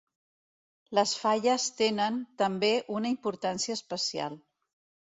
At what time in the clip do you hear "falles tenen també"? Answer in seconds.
1.25-2.73